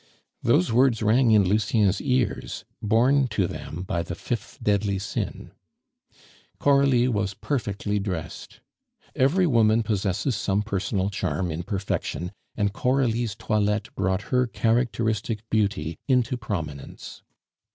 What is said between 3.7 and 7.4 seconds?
by the fifth deadly sin. Coralie was